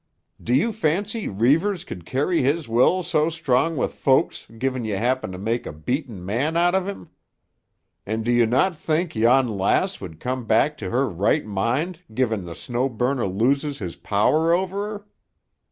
"Do 0.41 0.55
you 0.55 0.71
fancy 0.73 1.27
Reivers 1.27 1.83
could 1.83 2.07
carry 2.07 2.41
his 2.41 2.67
will 2.67 3.03
so 3.03 3.29
strong 3.29 3.77
with 3.77 3.93
folks 3.93 4.47
gi'n 4.47 4.83
ye 4.83 4.93
happen 4.93 5.31
to 5.31 5.37
make 5.37 5.67
a 5.67 5.71
beaten 5.71 6.25
man 6.25 6.57
out 6.57 6.73
of 6.73 6.87
him? 6.87 7.11
And 8.03 8.25
do 8.25 8.31
you 8.31 8.47
not 8.47 8.75
think 8.75 9.15
yon 9.15 9.47
lass 9.47 10.01
would 10.01 10.19
come 10.19 10.47
back 10.47 10.75
to 10.79 10.89
her 10.89 11.07
right 11.07 11.45
mind 11.45 11.99
gi'n 12.11 12.45
the 12.45 12.55
Snow 12.55 12.89
Burner 12.89 13.27
loses 13.27 13.77
his 13.77 13.95
power 13.95 14.51
o'er 14.55 14.67
her? 14.69 15.05